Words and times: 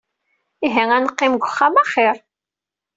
Ihi 0.65 0.83
ad 0.95 1.01
neqqim 1.05 1.33
deg 1.35 1.43
uxxam 1.47 1.75
axir. 1.81 2.17